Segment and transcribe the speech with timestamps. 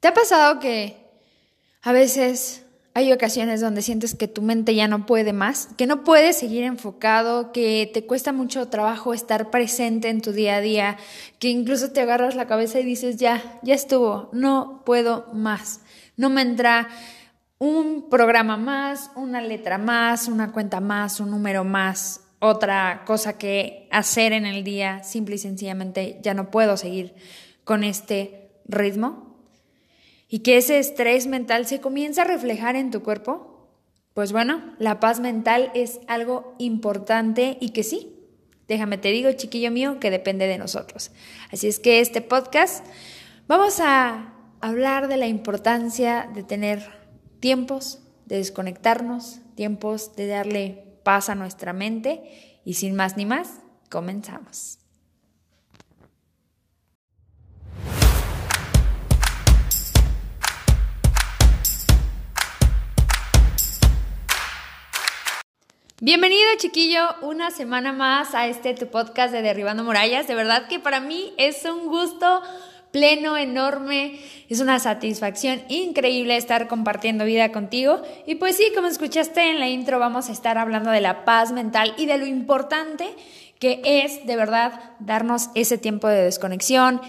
[0.00, 0.96] ¿Te ha pasado que
[1.82, 6.02] a veces hay ocasiones donde sientes que tu mente ya no puede más, que no
[6.02, 10.96] puedes seguir enfocado, que te cuesta mucho trabajo estar presente en tu día a día,
[11.38, 15.82] que incluso te agarras la cabeza y dices, ya, ya estuvo, no puedo más,
[16.16, 16.88] no me entra
[17.58, 23.88] un programa más, una letra más, una cuenta más, un número más, otra cosa que
[23.92, 27.14] hacer en el día, simple y sencillamente ya no puedo seguir
[27.64, 29.35] con este ritmo
[30.28, 33.70] y que ese estrés mental se comienza a reflejar en tu cuerpo,
[34.14, 38.16] pues bueno, la paz mental es algo importante y que sí,
[38.66, 41.10] déjame te digo, chiquillo mío, que depende de nosotros.
[41.52, 42.84] Así es que este podcast
[43.46, 46.82] vamos a hablar de la importancia de tener
[47.40, 53.60] tiempos de desconectarnos, tiempos de darle paz a nuestra mente y sin más ni más,
[53.88, 54.78] comenzamos.
[66.02, 70.28] Bienvenido chiquillo, una semana más a este tu podcast de Derribando Murallas.
[70.28, 72.42] De verdad que para mí es un gusto
[72.92, 78.02] pleno, enorme, es una satisfacción increíble estar compartiendo vida contigo.
[78.26, 81.52] Y pues sí, como escuchaste en la intro, vamos a estar hablando de la paz
[81.52, 83.08] mental y de lo importante
[83.58, 87.00] que es de verdad darnos ese tiempo de desconexión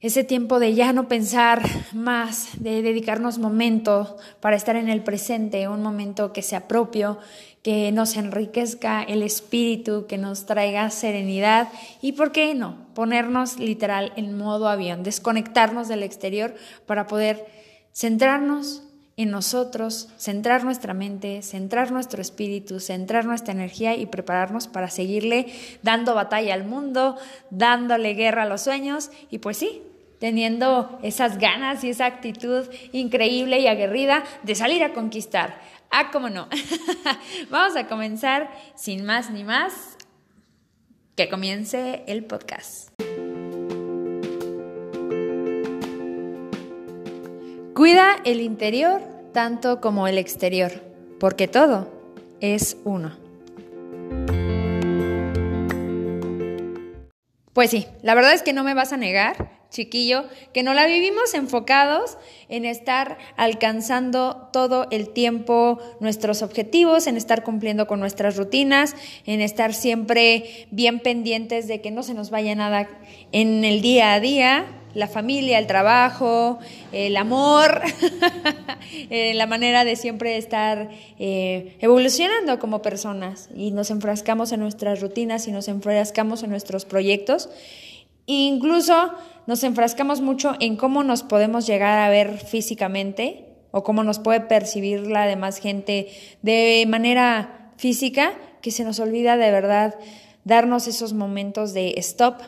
[0.00, 1.62] ese tiempo de ya no pensar
[1.92, 7.18] más, de dedicarnos momento para estar en el presente, un momento que sea propio,
[7.62, 11.68] que nos enriquezca el espíritu, que nos traiga serenidad
[12.00, 16.54] y, ¿por qué no?, ponernos literal en modo avión, desconectarnos del exterior
[16.86, 17.46] para poder
[17.92, 18.82] centrarnos
[19.18, 25.52] en nosotros, centrar nuestra mente, centrar nuestro espíritu, centrar nuestra energía y prepararnos para seguirle
[25.82, 27.18] dando batalla al mundo,
[27.50, 29.82] dándole guerra a los sueños y pues sí,
[30.20, 35.58] teniendo esas ganas y esa actitud increíble y aguerrida de salir a conquistar.
[35.90, 36.48] Ah, cómo no.
[37.50, 39.96] Vamos a comenzar sin más ni más.
[41.16, 42.90] Que comience el podcast.
[47.74, 49.00] Cuida el interior
[49.32, 50.70] tanto como el exterior,
[51.18, 51.90] porque todo
[52.40, 53.16] es uno.
[57.52, 60.86] Pues sí, la verdad es que no me vas a negar chiquillo, que no la
[60.86, 68.36] vivimos enfocados en estar alcanzando todo el tiempo nuestros objetivos, en estar cumpliendo con nuestras
[68.36, 72.88] rutinas, en estar siempre bien pendientes de que no se nos vaya nada
[73.32, 76.58] en el día a día, la familia, el trabajo,
[76.92, 77.82] el amor,
[79.10, 85.00] eh, la manera de siempre estar eh, evolucionando como personas y nos enfrascamos en nuestras
[85.00, 87.48] rutinas y nos enfrascamos en nuestros proyectos.
[88.26, 89.12] Incluso
[89.46, 94.40] nos enfrascamos mucho en cómo nos podemos llegar a ver físicamente o cómo nos puede
[94.40, 96.08] percibir la demás gente
[96.42, 99.94] de manera física, que se nos olvida de verdad
[100.44, 102.40] darnos esos momentos de stop,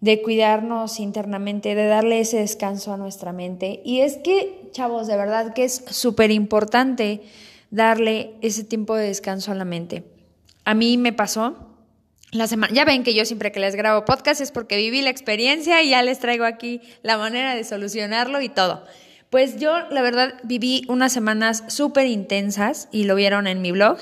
[0.00, 3.80] de cuidarnos internamente, de darle ese descanso a nuestra mente.
[3.84, 7.22] Y es que, chavos, de verdad que es súper importante
[7.70, 10.04] darle ese tiempo de descanso a la mente.
[10.64, 11.67] A mí me pasó
[12.32, 15.10] la semana, ya ven que yo siempre que les grabo podcast es porque viví la
[15.10, 18.84] experiencia y ya les traigo aquí la manera de solucionarlo y todo.
[19.30, 23.98] Pues yo, la verdad, viví unas semanas súper intensas y lo vieron en mi blog.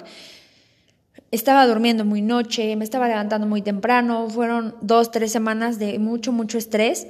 [1.31, 6.33] Estaba durmiendo muy noche, me estaba levantando muy temprano, fueron dos, tres semanas de mucho,
[6.33, 7.09] mucho estrés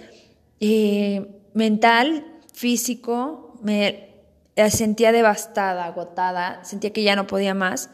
[0.61, 4.09] eh, mental, físico, me
[4.71, 7.91] sentía devastada, agotada, sentía que ya no podía más.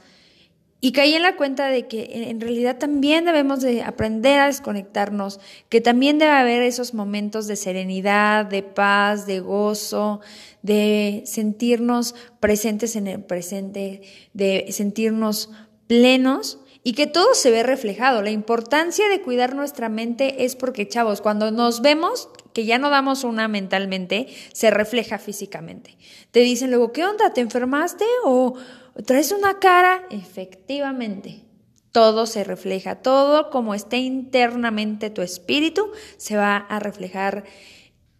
[0.85, 5.39] Y caí en la cuenta de que en realidad también debemos de aprender a desconectarnos,
[5.69, 10.21] que también debe haber esos momentos de serenidad, de paz, de gozo,
[10.63, 14.03] de sentirnos presentes en el presente,
[14.35, 15.51] de sentirnos
[15.87, 18.21] plenos y que todo se ve reflejado.
[18.21, 22.91] La importancia de cuidar nuestra mente es porque, chavos, cuando nos vemos, que ya no
[22.91, 25.97] damos una mentalmente, se refleja físicamente.
[26.33, 27.33] Te dicen luego, ¿qué onda?
[27.33, 28.05] ¿Te enfermaste?
[28.25, 28.57] ¿O
[29.07, 31.45] traes una cara, efectivamente,
[31.93, 37.45] todo se refleja, todo como esté internamente tu espíritu se va a reflejar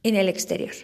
[0.03, 0.75] en el exterior.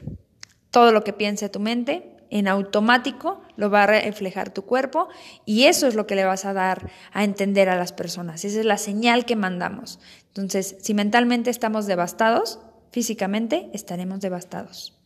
[0.70, 5.08] Todo lo que piense tu mente en automático lo va a reflejar tu cuerpo
[5.44, 8.44] y eso es lo que le vas a dar a entender a las personas.
[8.44, 9.98] Esa es la señal que mandamos.
[10.28, 12.60] Entonces, si mentalmente estamos devastados,
[12.90, 14.97] físicamente estaremos devastados.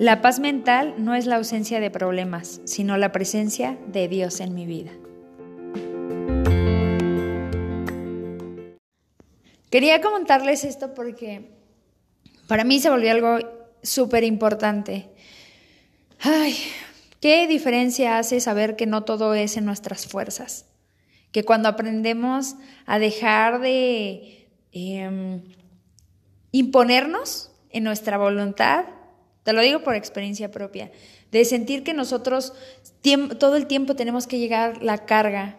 [0.00, 4.54] La paz mental no es la ausencia de problemas, sino la presencia de Dios en
[4.54, 4.92] mi vida.
[9.70, 11.50] Quería comentarles esto porque
[12.48, 13.40] para mí se volvió algo
[13.82, 15.10] súper importante.
[16.18, 16.56] Ay,
[17.20, 20.64] ¿qué diferencia hace saber que no todo es en nuestras fuerzas?
[21.30, 22.56] Que cuando aprendemos
[22.86, 25.42] a dejar de em,
[26.52, 28.86] imponernos en nuestra voluntad,
[29.42, 30.90] te lo digo por experiencia propia,
[31.32, 32.52] de sentir que nosotros
[33.38, 35.56] todo el tiempo tenemos que llegar la carga.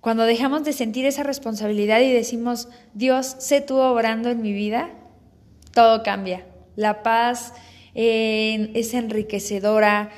[0.00, 4.90] Cuando dejamos de sentir esa responsabilidad y decimos, Dios, sé tú obrando en mi vida,
[5.72, 6.46] todo cambia.
[6.76, 7.54] La paz
[7.94, 10.10] es enriquecedora,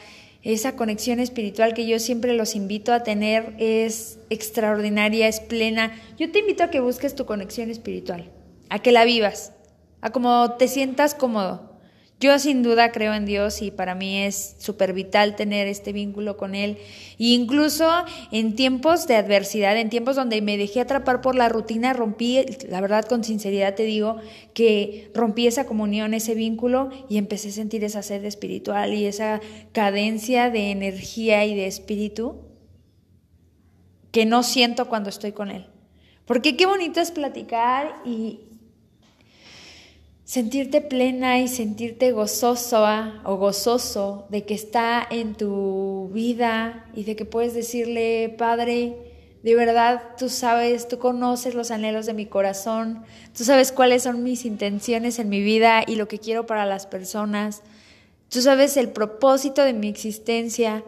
[0.42, 5.92] esa conexión espiritual que yo siempre los invito a tener es extraordinaria, es plena.
[6.18, 8.30] Yo te invito a que busques tu conexión espiritual,
[8.68, 9.52] a que la vivas,
[10.00, 11.67] a como te sientas cómodo.
[12.20, 16.36] Yo sin duda creo en Dios y para mí es súper vital tener este vínculo
[16.36, 16.78] con Él.
[17.16, 17.88] E incluso
[18.32, 22.80] en tiempos de adversidad, en tiempos donde me dejé atrapar por la rutina, rompí, la
[22.80, 24.16] verdad con sinceridad te digo,
[24.52, 29.40] que rompí esa comunión, ese vínculo y empecé a sentir esa sed espiritual y esa
[29.70, 32.40] cadencia de energía y de espíritu
[34.10, 35.66] que no siento cuando estoy con Él.
[36.24, 38.47] Porque qué bonito es platicar y,
[40.28, 42.84] sentirte plena y sentirte gozoso
[43.24, 48.94] o gozoso de que está en tu vida y de que puedes decirle, Padre,
[49.42, 53.04] de verdad tú sabes, tú conoces los anhelos de mi corazón,
[53.34, 56.86] tú sabes cuáles son mis intenciones en mi vida y lo que quiero para las
[56.86, 57.62] personas,
[58.28, 60.84] tú sabes el propósito de mi existencia.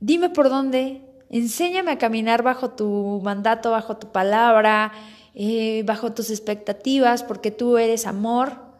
[0.00, 4.92] Dime por dónde, enséñame a caminar bajo tu mandato, bajo tu palabra
[5.34, 8.72] eh, bajo tus expectativas, porque tú eres amor.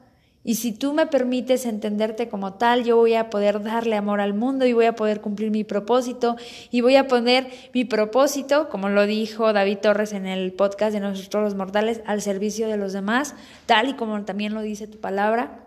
[0.45, 4.35] Y si tú me permites entenderte como tal, yo voy a poder darle amor al
[4.35, 6.37] mundo y voy a poder cumplir mi propósito
[6.73, 11.01] y voy a poner mi propósito, como lo dijo David Torres en el podcast de
[11.01, 14.99] Nosotros los Mortales, al servicio de los demás, tal y como también lo dice tu
[14.99, 15.61] palabra.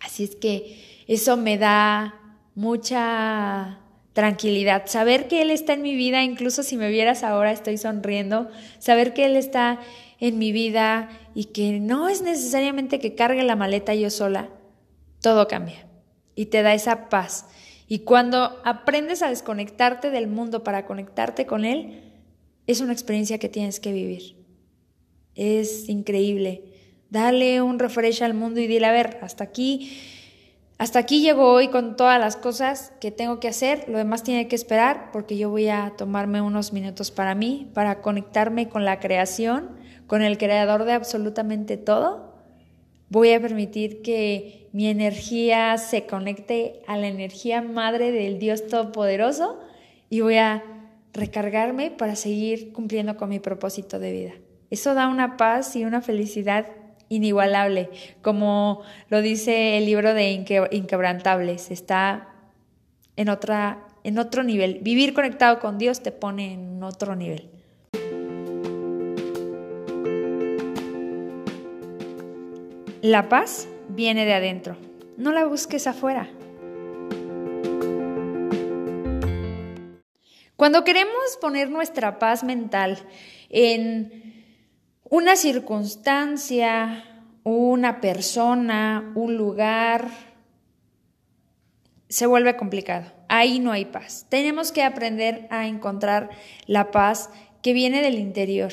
[0.00, 2.14] Así es que eso me da
[2.54, 3.78] mucha
[4.12, 8.48] tranquilidad, saber que Él está en mi vida, incluso si me vieras ahora estoy sonriendo,
[8.78, 9.80] saber que Él está
[10.20, 14.48] en mi vida y que no es necesariamente que cargue la maleta yo sola,
[15.20, 15.86] todo cambia
[16.34, 17.46] y te da esa paz.
[17.86, 22.02] Y cuando aprendes a desconectarte del mundo para conectarte con Él,
[22.66, 24.36] es una experiencia que tienes que vivir.
[25.34, 26.64] Es increíble.
[27.10, 30.00] Dale un refresh al mundo y dile, a ver, hasta aquí,
[30.78, 33.86] hasta aquí llego hoy con todas las cosas que tengo que hacer.
[33.88, 38.00] Lo demás tiene que esperar porque yo voy a tomarme unos minutos para mí, para
[38.00, 42.34] conectarme con la creación con el creador de absolutamente todo,
[43.08, 49.60] voy a permitir que mi energía se conecte a la energía madre del Dios Todopoderoso
[50.10, 50.64] y voy a
[51.12, 54.32] recargarme para seguir cumpliendo con mi propósito de vida.
[54.70, 56.66] Eso da una paz y una felicidad
[57.08, 57.90] inigualable,
[58.22, 60.32] como lo dice el libro de
[60.72, 62.34] Inquebrantables, está
[63.16, 64.80] en, otra, en otro nivel.
[64.82, 67.53] Vivir conectado con Dios te pone en otro nivel.
[73.04, 74.78] La paz viene de adentro,
[75.18, 76.26] no la busques afuera.
[80.56, 82.98] Cuando queremos poner nuestra paz mental
[83.50, 84.56] en
[85.10, 87.04] una circunstancia,
[87.42, 90.08] una persona, un lugar,
[92.08, 93.12] se vuelve complicado.
[93.28, 94.24] Ahí no hay paz.
[94.30, 96.30] Tenemos que aprender a encontrar
[96.64, 97.28] la paz
[97.60, 98.72] que viene del interior,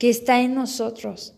[0.00, 1.36] que está en nosotros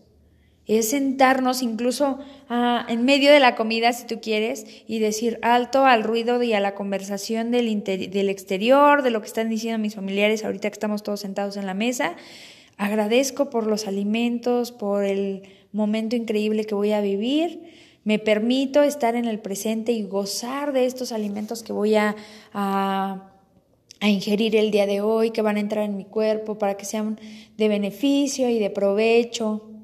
[0.67, 2.19] es sentarnos incluso
[2.49, 6.53] ah, en medio de la comida, si tú quieres, y decir alto al ruido y
[6.53, 10.73] a la conversación del, del exterior, de lo que están diciendo mis familiares ahorita que
[10.73, 12.17] estamos todos sentados en la mesa.
[12.75, 17.61] Agradezco por los alimentos, por el momento increíble que voy a vivir.
[18.03, 22.15] Me permito estar en el presente y gozar de estos alimentos que voy a,
[22.53, 26.85] a ingerir el día de hoy, que van a entrar en mi cuerpo para que
[26.85, 27.19] sean
[27.57, 29.76] de beneficio y de provecho.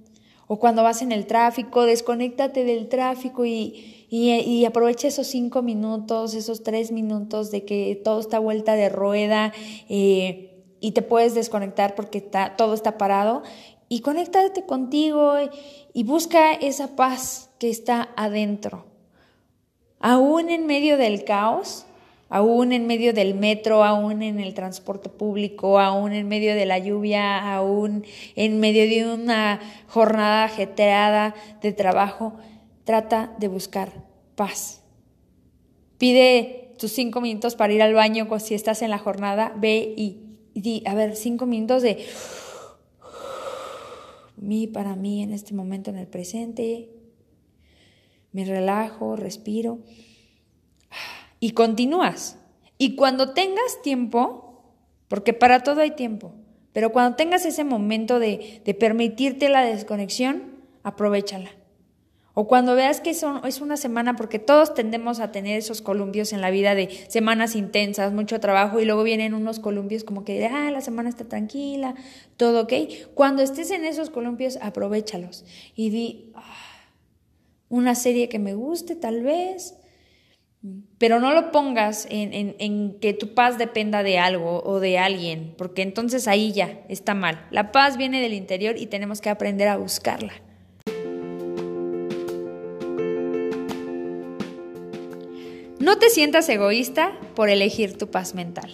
[0.48, 6.34] O cuando vas en el tráfico, desconéctate del tráfico y, y, aprovecha esos cinco minutos,
[6.34, 9.54] esos tres minutos de que todo está vuelta de rueda
[9.90, 13.44] eh, y te puedes desconectar porque está, todo está parado.
[13.90, 15.50] Y conéctate contigo y,
[15.94, 18.86] y busca esa paz que está adentro.
[20.00, 21.86] Aún en medio del caos,
[22.34, 26.80] aún en medio del metro, aún en el transporte público, aún en medio de la
[26.80, 32.34] lluvia, aún en medio de una jornada ajetreada de trabajo,
[32.86, 34.82] trata de buscar paz.
[36.00, 40.24] Pide tus cinco minutos para ir al baño si estás en la jornada, ve y,
[40.56, 42.04] di, a ver, cinco minutos de
[44.38, 46.90] mí, para mí en este momento en el presente.
[48.32, 49.82] Me relajo, respiro
[51.44, 52.38] y continúas.
[52.78, 54.64] Y cuando tengas tiempo,
[55.10, 56.34] porque para todo hay tiempo,
[56.72, 61.52] pero cuando tengas ese momento de, de permitirte la desconexión, aprovechala.
[62.34, 66.32] O cuando veas que son, es una semana, porque todos tendemos a tener esos columpios
[66.32, 70.46] en la vida de semanas intensas, mucho trabajo, y luego vienen unos columpios como que,
[70.46, 71.94] ah, la semana está tranquila,
[72.38, 72.74] todo ok.
[73.16, 75.44] Cuando estés en esos columpios, aprovechalos
[75.76, 76.56] y di, ah,
[77.68, 79.76] una serie que me guste tal vez,
[80.98, 85.54] pero no lo pongas en, en, que tu paz dependa de algo o de alguien,
[85.58, 87.46] porque entonces ahí ya está mal.
[87.52, 90.34] La paz viene del interior y tenemos que aprender a buscarla.
[95.80, 98.72] No te sientas egoísta por elegir tu paz mental.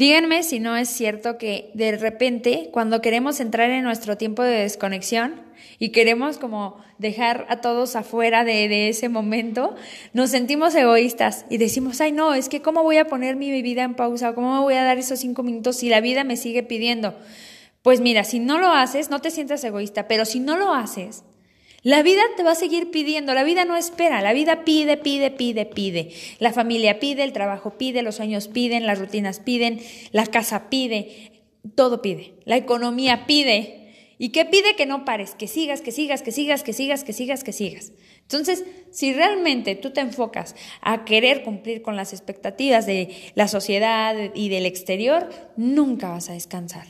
[0.00, 4.62] Díganme si no es cierto que de repente cuando queremos entrar en nuestro tiempo de
[4.62, 5.42] desconexión
[5.78, 9.74] y queremos como dejar a todos afuera de, de, ese momento,
[10.14, 13.82] nos sentimos egoístas y decimos, ay no, es que cómo voy a poner mi vida
[13.82, 16.62] en pausa, cómo me voy a dar esos cinco minutos si la vida me sigue
[16.62, 17.14] pidiendo.
[17.82, 21.24] Pues mira, si no lo haces, no te sientas egoísta, pero si no lo haces,
[21.82, 25.30] la vida te va a seguir pidiendo, la vida no espera, la vida pide, pide,
[25.30, 26.10] pide, pide.
[26.38, 29.80] La familia pide, el trabajo pide, los sueños piden, las rutinas piden,
[30.12, 31.42] la casa pide,
[31.74, 32.34] todo pide.
[32.44, 33.76] La economía pide.
[34.18, 34.76] ¿Y qué pide?
[34.76, 37.92] Que no pares, que sigas, que sigas, que sigas, que sigas, que sigas, que sigas.
[38.20, 44.14] Entonces, si realmente tú te enfocas a querer cumplir con las expectativas de la sociedad
[44.34, 46.86] y del exterior, nunca vas a descansar.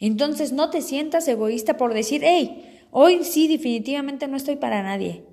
[0.00, 5.24] Entonces, no te sientas egoísta por decir, hey, Hoy sí, definitivamente no estoy para nadie.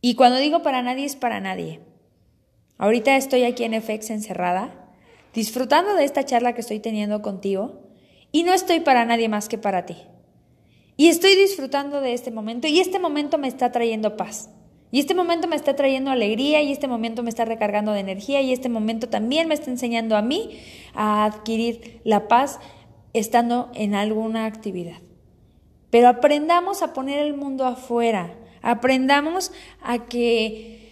[0.00, 1.78] Y cuando digo para nadie es para nadie.
[2.78, 4.90] Ahorita estoy aquí en FX encerrada,
[5.32, 7.82] disfrutando de esta charla que estoy teniendo contigo,
[8.32, 9.98] y no estoy para nadie más que para ti.
[10.96, 14.50] Y estoy disfrutando de este momento, y este momento me está trayendo paz.
[14.90, 18.40] Y este momento me está trayendo alegría, y este momento me está recargando de energía,
[18.40, 20.58] y este momento también me está enseñando a mí
[20.94, 22.58] a adquirir la paz
[23.12, 24.98] estando en alguna actividad.
[25.90, 30.88] Pero aprendamos a poner el mundo afuera, aprendamos a que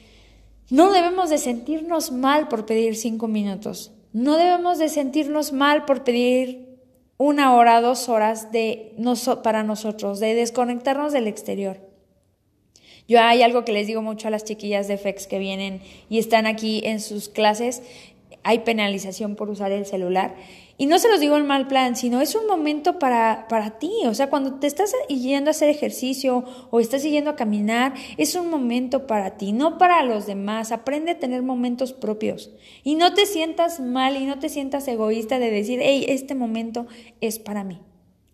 [0.70, 6.04] no debemos de sentirnos mal por pedir cinco minutos, no debemos de sentirnos mal por
[6.04, 6.68] pedir
[7.16, 8.94] una hora, dos horas de
[9.42, 11.80] para nosotros, de desconectarnos del exterior.
[13.08, 16.18] Yo hay algo que les digo mucho a las chiquillas de FEX que vienen y
[16.18, 17.82] están aquí en sus clases,
[18.44, 20.34] hay penalización por usar el celular
[20.80, 23.90] y no se los digo en mal plan, sino es un momento para, para ti.
[24.06, 28.36] O sea, cuando te estás yendo a hacer ejercicio o estás yendo a caminar, es
[28.36, 30.70] un momento para ti, no para los demás.
[30.70, 32.52] Aprende a tener momentos propios.
[32.84, 36.86] Y no te sientas mal y no te sientas egoísta de decir, hey, este momento
[37.20, 37.80] es para mí.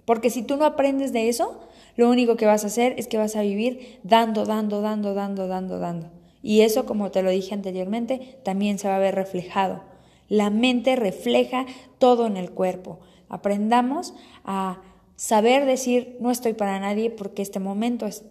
[0.04, 1.62] Porque si tú no aprendes de eso,
[1.96, 5.48] lo único que vas a hacer es que vas a vivir dando, dando, dando, dando,
[5.48, 6.10] dando, dando.
[6.42, 9.93] Y eso, como te lo dije anteriormente, también se va a ver reflejado
[10.34, 11.64] la mente refleja
[11.98, 12.98] todo en el cuerpo.
[13.28, 14.14] Aprendamos
[14.44, 14.82] a
[15.14, 18.24] saber decir no estoy para nadie porque este momento es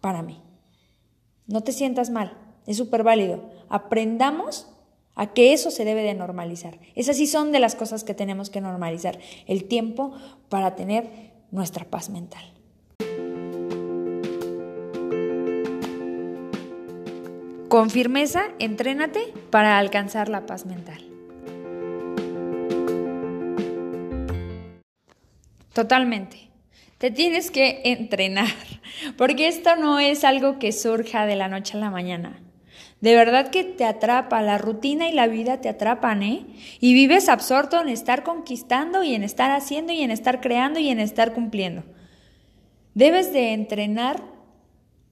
[0.00, 0.40] para mí.
[1.48, 3.50] No te sientas mal, es súper válido.
[3.68, 4.68] Aprendamos
[5.16, 6.78] a que eso se debe de normalizar.
[6.94, 10.12] Esas sí son de las cosas que tenemos que normalizar, el tiempo
[10.48, 12.52] para tener nuestra paz mental.
[17.68, 21.07] Con firmeza, entrénate para alcanzar la paz mental.
[25.78, 26.50] Totalmente.
[26.98, 28.48] Te tienes que entrenar,
[29.16, 32.42] porque esto no es algo que surja de la noche a la mañana.
[33.00, 36.46] De verdad que te atrapa, la rutina y la vida te atrapan, ¿eh?
[36.80, 40.88] Y vives absorto en estar conquistando y en estar haciendo y en estar creando y
[40.88, 41.84] en estar cumpliendo.
[42.94, 44.20] Debes de entrenar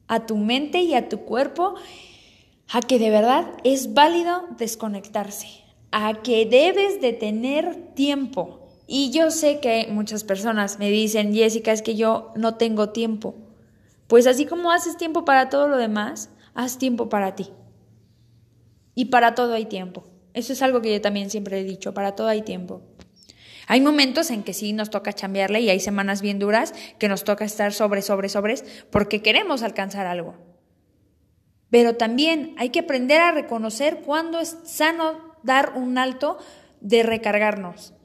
[0.09, 1.77] a tu mente y a tu cuerpo
[2.73, 5.47] a que de verdad es válido desconectarse,
[5.93, 11.73] a que debes de tener tiempo, y yo sé que muchas personas me dicen, Jessica,
[11.73, 13.35] es que yo no tengo tiempo.
[14.07, 17.50] Pues así como haces tiempo para todo lo demás, haz tiempo para ti.
[18.95, 20.07] Y para todo hay tiempo.
[20.35, 22.83] Eso es algo que yo también siempre he dicho, para todo hay tiempo.
[23.66, 27.25] Hay momentos en que sí nos toca chambearle y hay semanas bien duras que nos
[27.25, 30.37] toca estar sobre, sobre, sobres porque queremos alcanzar algo.
[31.71, 36.38] Pero también hay que aprender a reconocer cuándo es sano dar un alto
[36.81, 37.96] de recargarnos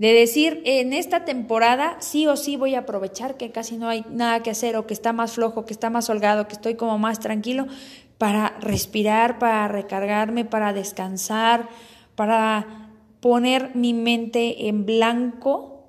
[0.00, 4.02] de decir, en esta temporada sí o sí voy a aprovechar que casi no hay
[4.08, 6.98] nada que hacer o que está más flojo, que está más holgado, que estoy como
[6.98, 7.66] más tranquilo,
[8.16, 11.68] para respirar, para recargarme, para descansar,
[12.14, 12.88] para
[13.20, 15.84] poner mi mente en blanco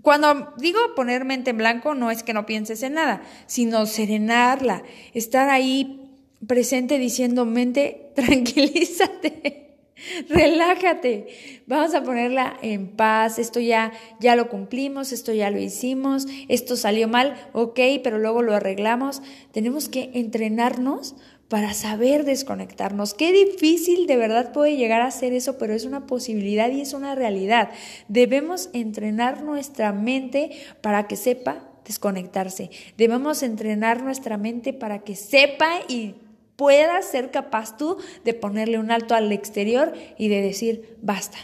[0.00, 4.84] Cuando digo poner mente en blanco, no es que no pienses en nada, sino serenarla,
[5.14, 6.08] estar ahí
[6.46, 9.69] presente diciendo, mente, tranquilízate.
[10.28, 16.26] Relájate, vamos a ponerla en paz, esto ya, ya lo cumplimos, esto ya lo hicimos,
[16.48, 19.22] esto salió mal, ok, pero luego lo arreglamos.
[19.52, 21.16] Tenemos que entrenarnos
[21.48, 23.12] para saber desconectarnos.
[23.12, 26.92] Qué difícil de verdad puede llegar a ser eso, pero es una posibilidad y es
[26.92, 27.70] una realidad.
[28.06, 32.70] Debemos entrenar nuestra mente para que sepa desconectarse.
[32.96, 36.14] Debemos entrenar nuestra mente para que sepa y
[36.60, 41.38] pueda ser capaz tú de ponerle un alto al exterior y de decir, basta,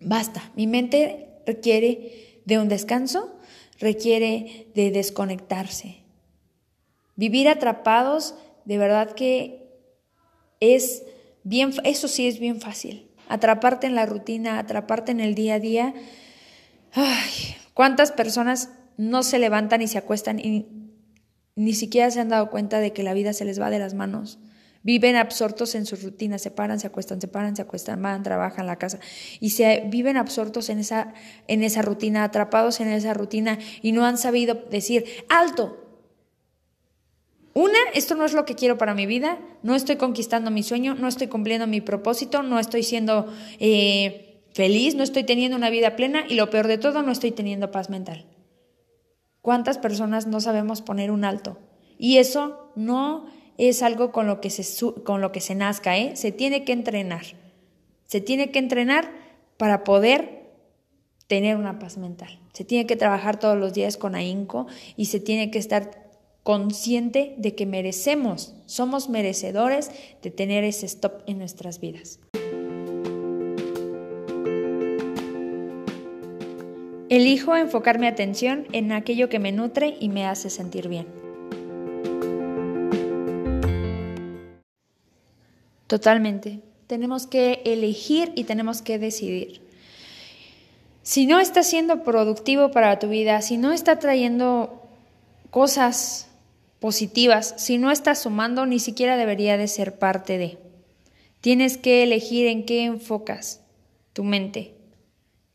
[0.00, 0.50] basta.
[0.56, 3.38] Mi mente requiere de un descanso,
[3.78, 6.04] requiere de desconectarse.
[7.16, 9.68] Vivir atrapados de verdad que
[10.58, 11.02] es
[11.42, 13.10] bien, eso sí es bien fácil.
[13.28, 15.94] Atraparte en la rutina, atraparte en el día a día.
[16.92, 20.83] Ay, ¿cuántas personas no se levantan y se acuestan y
[21.56, 23.94] ni siquiera se han dado cuenta de que la vida se les va de las
[23.94, 24.38] manos?
[24.82, 28.66] Viven absortos en su rutina, se paran, se acuestan, se paran, se acuestan, van, trabajan
[28.66, 28.98] la casa
[29.40, 31.14] y se viven absortos en esa,
[31.48, 35.80] en esa rutina, atrapados en esa rutina y no han sabido decir, alto,
[37.54, 40.96] una, esto no es lo que quiero para mi vida, no estoy conquistando mi sueño,
[40.96, 45.94] no estoy cumpliendo mi propósito, no estoy siendo eh, feliz, no estoy teniendo una vida
[45.94, 48.26] plena y lo peor de todo, no estoy teniendo paz mental.
[49.44, 51.58] ¿Cuántas personas no sabemos poner un alto?
[51.98, 53.26] Y eso no
[53.58, 54.64] es algo con lo que se,
[55.02, 56.16] con lo que se nazca, ¿eh?
[56.16, 57.26] se tiene que entrenar.
[58.06, 59.12] Se tiene que entrenar
[59.58, 60.50] para poder
[61.26, 62.40] tener una paz mental.
[62.54, 66.08] Se tiene que trabajar todos los días con ahínco y se tiene que estar
[66.42, 69.90] consciente de que merecemos, somos merecedores
[70.22, 72.18] de tener ese stop en nuestras vidas.
[77.14, 81.06] Elijo enfocar mi atención en aquello que me nutre y me hace sentir bien.
[85.86, 86.58] Totalmente.
[86.88, 89.60] Tenemos que elegir y tenemos que decidir.
[91.04, 94.82] Si no está siendo productivo para tu vida, si no está trayendo
[95.50, 96.26] cosas
[96.80, 97.54] positivas.
[97.58, 100.58] Si no estás sumando, ni siquiera debería de ser parte de.
[101.40, 103.60] Tienes que elegir en qué enfocas
[104.12, 104.74] tu mente,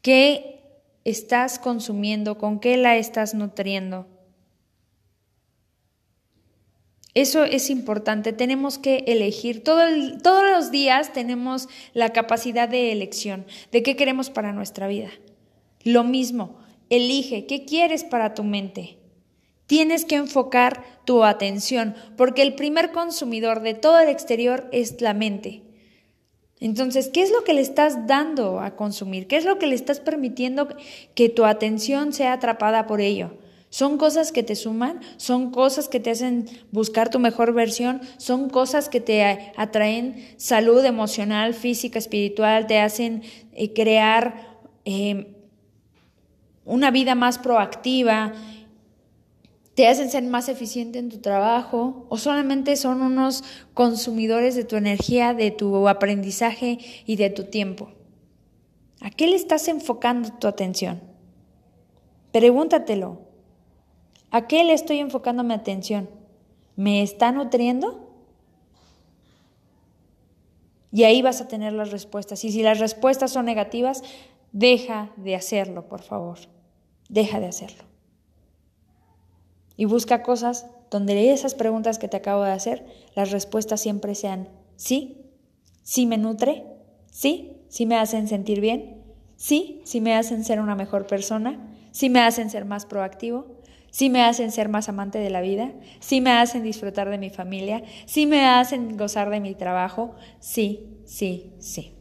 [0.02, 0.59] qué
[1.10, 4.08] estás consumiendo, con qué la estás nutriendo.
[7.16, 9.64] Eso es importante, tenemos que elegir.
[9.64, 9.92] todos
[10.24, 15.10] los días tenemos la capacidad de elección de qué queremos para nuestra vida.
[15.84, 19.00] Lo mismo, elige qué quieres para tu mente.
[19.66, 25.14] Tienes que enfocar tu atención, porque el primer consumidor de todo el exterior es la
[25.14, 25.64] mente.
[26.60, 29.28] Entonces, ¿qué es lo que le estás dando a consumir?
[29.28, 30.68] ¿Qué es lo que le estás permitiendo
[31.16, 33.32] que tu atención sea atrapada por ello?
[33.70, 38.50] Son cosas que te suman, son cosas que te hacen buscar tu mejor versión, son
[38.50, 39.24] cosas que te
[39.56, 43.22] atraen salud emocional, física, espiritual, te hacen
[43.54, 45.36] eh, crear eh,
[46.66, 48.34] una vida más proactiva,
[49.80, 54.76] te hacen ser más eficiente en tu trabajo o solamente son unos consumidores de tu
[54.76, 57.90] energía, de tu aprendizaje y de tu tiempo.
[59.00, 61.00] ¿A qué le estás enfocando tu atención?
[62.34, 63.22] Pregúntatelo.
[64.32, 66.10] ¿A qué le estoy enfocando mi atención?
[66.76, 68.12] ¿Me está nutriendo?
[70.92, 72.44] Y ahí vas a tener las respuestas.
[72.44, 74.04] Y si las respuestas son negativas,
[74.52, 76.38] deja de hacerlo, por favor.
[77.08, 77.89] Deja de hacerlo
[79.80, 84.50] y busca cosas donde esas preguntas que te acabo de hacer, las respuestas siempre sean
[84.76, 85.22] sí,
[85.84, 86.66] sí me nutre,
[87.10, 89.02] sí, sí me hacen sentir bien,
[89.38, 94.10] sí, sí me hacen ser una mejor persona, sí me hacen ser más proactivo, sí
[94.10, 97.82] me hacen ser más amante de la vida, sí me hacen disfrutar de mi familia,
[98.06, 101.99] sí me hacen gozar de mi trabajo, sí, sí, sí.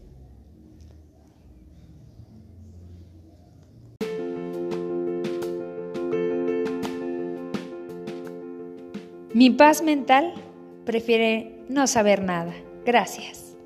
[9.38, 10.34] Mi paz mental
[10.84, 12.52] prefiere no saber nada.
[12.84, 13.56] Gracias.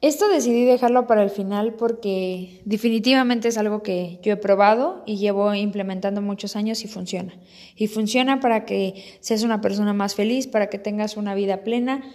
[0.00, 5.18] Esto decidí dejarlo para el final porque definitivamente es algo que yo he probado y
[5.18, 7.34] llevo implementando muchos años y funciona.
[7.76, 12.10] Y funciona para que seas una persona más feliz, para que tengas una vida plena.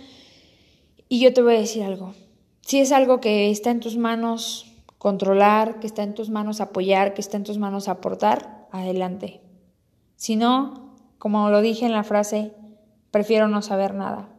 [1.07, 2.15] Y yo te voy a decir algo.
[2.61, 4.68] Si es algo que está en tus manos,
[4.99, 9.41] controlar, que está en tus manos apoyar, que está en tus manos aportar, adelante.
[10.15, 12.53] Si no, como lo dije en la frase,
[13.09, 14.29] prefiero no saber nada.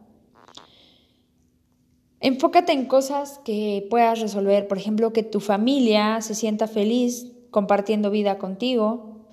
[2.21, 8.11] Enfócate en cosas que puedas resolver, por ejemplo, que tu familia se sienta feliz compartiendo
[8.11, 9.25] vida contigo,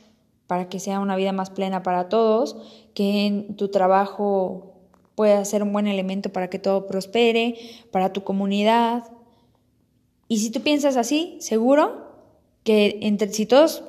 [0.47, 2.57] para que sea una vida más plena para todos,
[2.95, 4.73] que en tu trabajo
[5.15, 7.57] pueda ser un buen elemento para que todo prospere,
[7.93, 9.05] para tu comunidad.
[10.29, 12.07] Y si tú piensas así, seguro
[12.63, 13.83] que entre si todos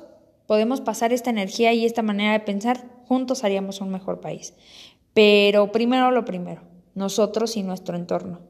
[0.46, 4.54] podemos pasar esta energía y esta manera de pensar, juntos haríamos un mejor país.
[5.12, 6.62] Pero primero lo primero,
[6.94, 8.40] nosotros y nuestro entorno.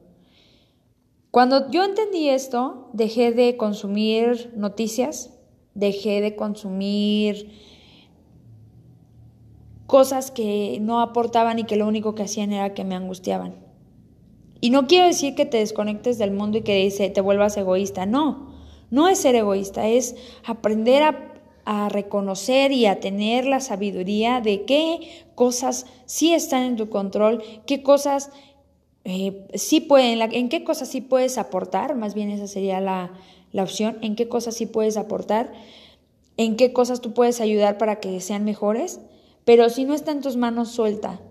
[1.31, 5.33] Cuando yo entendí esto, dejé de consumir noticias,
[5.73, 7.51] dejé de consumir
[9.85, 13.55] cosas que no aportaban y que lo único que hacían era que me angustiaban.
[14.61, 18.05] Y no quiero decir que te desconectes del mundo y que dice, te vuelvas egoísta,
[18.05, 18.53] no,
[18.91, 21.27] no es ser egoísta, es aprender a,
[21.89, 27.81] reconocer y a tener la sabiduría de qué cosas sí están en tu control, qué
[27.81, 28.29] cosas
[29.05, 33.13] eh, sí pueden, en qué cosas sí puedes aportar, más bien esa sería la
[33.53, 35.53] opción, en qué cosas sí puedes aportar,
[36.35, 38.99] en qué cosas tú puedes ayudar para que sean mejores,
[39.45, 41.21] pero si no está en tus manos, suelta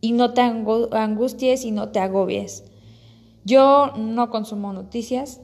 [0.00, 2.64] y no te angusties y no te agobies.
[3.44, 5.40] Yo no consumo noticias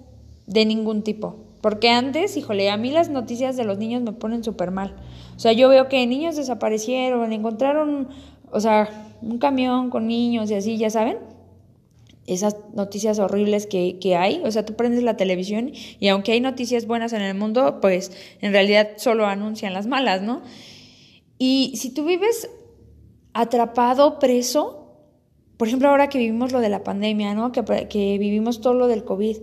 [0.47, 4.45] de ningún tipo, porque antes, híjole, a mí las noticias de los niños me ponen
[4.45, 4.95] súper mal.
[5.37, 8.09] O sea, yo veo que niños desaparecieron, encontraron,
[8.53, 11.19] o sea, un camión con niños y así, ya saben
[12.27, 14.40] esas noticias horribles que, que, hay.
[14.45, 18.12] O sea, tú prendes la televisión y aunque hay noticias buenas en el mundo, pues
[18.40, 20.43] en realidad solo anuncian las malas, ¿no?
[21.38, 22.49] Y si tú vives
[23.35, 24.85] atrapado, preso,
[25.57, 27.53] por ejemplo, ahora que vivimos lo de la pandemia, ¿no?
[27.53, 29.37] Que, que vivimos todo lo del COVID.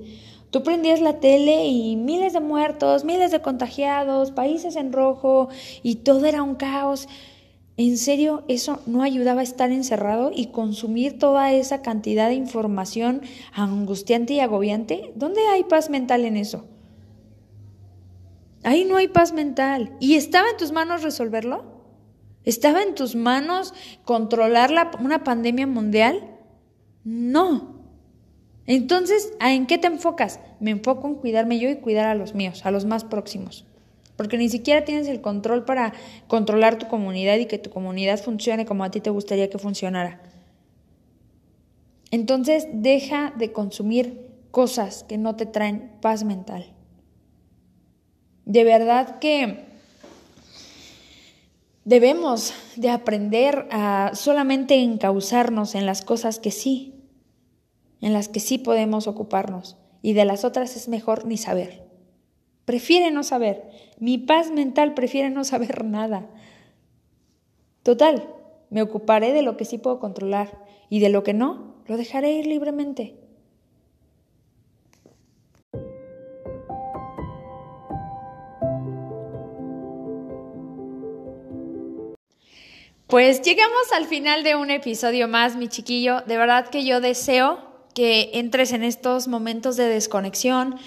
[0.50, 5.48] Tú prendías la tele y miles de muertos, miles de contagiados, países en rojo
[5.82, 7.08] y todo era un caos.
[7.78, 13.22] ¿En serio eso no ayudaba a estar encerrado y consumir toda esa cantidad de información
[13.54, 15.14] angustiante y agobiante?
[15.16, 16.66] ¿Dónde hay paz mental en eso?
[18.64, 19.96] Ahí no hay paz mental.
[20.02, 21.71] ¿Y estaba en tus manos resolverlo?
[22.46, 23.74] ¿Estaba en tus manos
[24.04, 26.38] controlar una pandemia mundial?
[27.04, 27.82] No.
[28.66, 30.40] Entonces, ¿en qué te enfocas?
[30.60, 33.66] Me enfoco en cuidarme yo y cuidar a los míos, a los más próximos
[34.22, 35.94] porque ni siquiera tienes el control para
[36.28, 40.22] controlar tu comunidad y que tu comunidad funcione como a ti te gustaría que funcionara.
[42.12, 46.72] Entonces deja de consumir cosas que no te traen paz mental.
[48.46, 49.66] De verdad que
[51.92, 57.04] debemos de aprender a solamente encauzarnos en las cosas que sí,
[58.00, 61.84] en las que sí podemos ocuparnos, y de las otras es mejor ni saber.
[62.64, 63.70] Prefiere no saber.
[64.00, 66.30] Mi paz mental prefiere no saber nada.
[67.84, 68.36] Total,
[68.70, 72.32] me ocuparé de lo que sí puedo controlar y de lo que no, lo dejaré
[72.32, 73.21] ir libremente.
[83.12, 86.22] Pues llegamos al final de un episodio más, mi chiquillo.
[86.22, 87.60] De verdad que yo deseo
[87.94, 90.78] que entres en estos momentos de desconexión,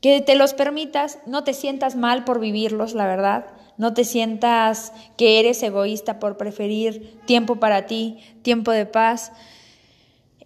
[0.00, 3.46] que te los permitas, no te sientas mal por vivirlos, la verdad,
[3.78, 9.32] no te sientas que eres egoísta por preferir tiempo para ti, tiempo de paz.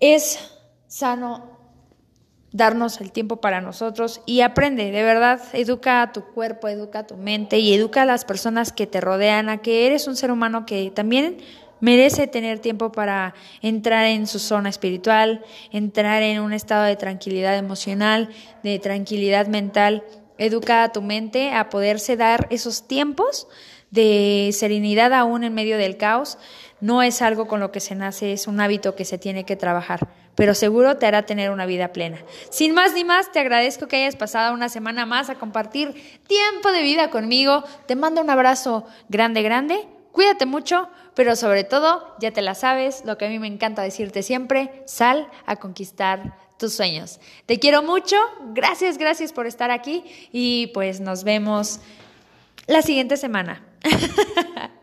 [0.01, 0.39] Es
[0.87, 1.56] sano
[2.57, 7.07] darnos el tiempo para nosotros y aprende, de verdad, educa a tu cuerpo, educa a
[7.07, 10.31] tu mente y educa a las personas que te rodean a que eres un ser
[10.31, 11.39] humano que también
[11.81, 17.59] merece tener tiempo para entrar en su zona espiritual, entrar en un estado de tranquilidad
[17.59, 18.31] emocional,
[18.63, 20.03] de tranquilidad mental.
[20.39, 23.49] Educa a tu mente a poderse dar esos tiempos
[23.91, 26.39] de serenidad aún en medio del caos.
[26.81, 29.57] No es algo con lo que se nace, es un hábito que se tiene que
[29.57, 32.19] trabajar, pero seguro te hará tener una vida plena.
[32.51, 36.71] Sin más ni más, te agradezco que hayas pasado una semana más a compartir tiempo
[36.71, 37.65] de vida conmigo.
[37.87, 39.89] Te mando un abrazo grande, grande.
[40.13, 43.81] Cuídate mucho pero sobre todo, ya te la sabes, lo que a mí me encanta
[43.81, 47.21] decirte siempre, sal a conquistar tus sueños.
[47.47, 48.17] Te quiero mucho,
[48.53, 51.81] gracias, gracias por estar aquí y pues nos vemos
[52.67, 53.65] la siguiente semana.